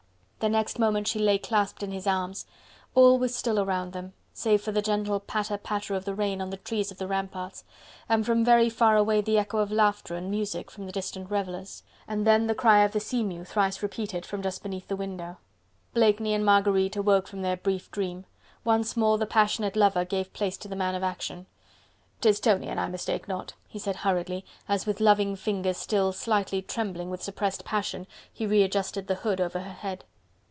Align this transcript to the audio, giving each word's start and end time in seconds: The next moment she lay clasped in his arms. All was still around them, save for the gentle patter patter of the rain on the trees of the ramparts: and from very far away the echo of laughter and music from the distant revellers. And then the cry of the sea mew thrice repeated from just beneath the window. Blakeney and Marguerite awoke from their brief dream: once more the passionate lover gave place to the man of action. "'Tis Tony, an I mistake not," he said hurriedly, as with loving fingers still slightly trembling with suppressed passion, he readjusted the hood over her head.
The 0.43 0.49
next 0.49 0.79
moment 0.79 1.07
she 1.07 1.19
lay 1.19 1.37
clasped 1.37 1.83
in 1.83 1.91
his 1.91 2.07
arms. 2.07 2.47
All 2.95 3.19
was 3.19 3.35
still 3.35 3.59
around 3.59 3.93
them, 3.93 4.13
save 4.33 4.59
for 4.59 4.71
the 4.71 4.81
gentle 4.81 5.19
patter 5.19 5.55
patter 5.55 5.93
of 5.93 6.03
the 6.03 6.15
rain 6.15 6.41
on 6.41 6.49
the 6.49 6.57
trees 6.57 6.89
of 6.89 6.97
the 6.97 7.05
ramparts: 7.07 7.63
and 8.09 8.25
from 8.25 8.43
very 8.43 8.67
far 8.67 8.97
away 8.97 9.21
the 9.21 9.37
echo 9.37 9.59
of 9.59 9.71
laughter 9.71 10.15
and 10.15 10.31
music 10.31 10.71
from 10.71 10.87
the 10.87 10.91
distant 10.91 11.29
revellers. 11.29 11.83
And 12.07 12.25
then 12.25 12.47
the 12.47 12.55
cry 12.55 12.79
of 12.83 12.91
the 12.91 12.99
sea 12.99 13.21
mew 13.21 13.43
thrice 13.45 13.83
repeated 13.83 14.25
from 14.25 14.41
just 14.41 14.63
beneath 14.63 14.87
the 14.87 14.95
window. 14.95 15.37
Blakeney 15.93 16.33
and 16.33 16.43
Marguerite 16.43 16.95
awoke 16.95 17.27
from 17.27 17.43
their 17.43 17.57
brief 17.57 17.91
dream: 17.91 18.25
once 18.63 18.97
more 18.97 19.19
the 19.19 19.27
passionate 19.27 19.75
lover 19.75 20.03
gave 20.05 20.33
place 20.33 20.57
to 20.57 20.67
the 20.67 20.75
man 20.75 20.95
of 20.95 21.03
action. 21.03 21.45
"'Tis 22.19 22.39
Tony, 22.39 22.67
an 22.67 22.79
I 22.79 22.87
mistake 22.87 23.27
not," 23.27 23.53
he 23.67 23.77
said 23.77 23.97
hurriedly, 23.97 24.43
as 24.67 24.87
with 24.87 24.99
loving 24.99 25.35
fingers 25.35 25.77
still 25.77 26.11
slightly 26.11 26.63
trembling 26.63 27.11
with 27.11 27.21
suppressed 27.21 27.63
passion, 27.63 28.07
he 28.33 28.47
readjusted 28.47 29.05
the 29.05 29.13
hood 29.21 29.39
over 29.39 29.59
her 29.59 29.73
head. 29.73 30.03